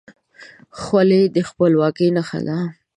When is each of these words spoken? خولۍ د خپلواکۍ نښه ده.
خولۍ 0.79 1.23
د 1.35 1.37
خپلواکۍ 1.49 2.07
نښه 2.17 2.39
ده. 2.47 2.57